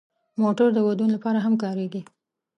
موټر 0.41 0.67
د 0.73 0.79
ودونو 0.87 1.11
لپاره 1.15 1.39
هم 1.45 1.53
کارېږي. 1.63 2.01